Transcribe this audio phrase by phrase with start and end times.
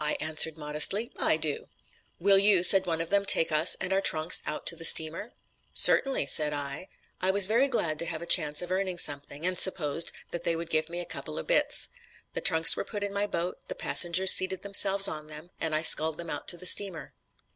[0.00, 1.68] "I answered modestly, 'I do.'
[2.18, 5.32] "'Will you,' said one of them, 'take us and our trunks out to the steamer?'
[5.74, 6.88] "'Certainly,' said I.
[7.20, 10.56] I was very glad to have a chance of earning something, and supposed that they
[10.56, 11.88] would give me a couple of 'bits.'
[12.34, 15.82] The trunks were put in my boat, the passengers seated themselves on them, and I
[15.82, 17.12] sculled them out to the steamer.